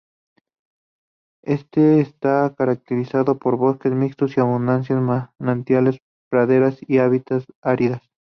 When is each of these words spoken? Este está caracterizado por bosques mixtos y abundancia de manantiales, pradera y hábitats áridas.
Este 1.43 1.99
está 2.01 2.55
caracterizado 2.57 3.37
por 3.37 3.57
bosques 3.57 3.93
mixtos 3.93 4.35
y 4.35 4.39
abundancia 4.41 4.95
de 4.95 5.01
manantiales, 5.37 5.99
pradera 6.27 6.73
y 6.87 6.97
hábitats 6.97 7.45
áridas. 7.61 8.01